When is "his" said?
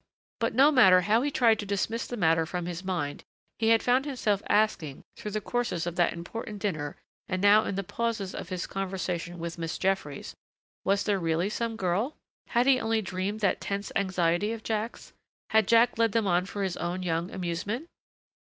2.65-2.83, 8.49-8.65, 16.63-16.77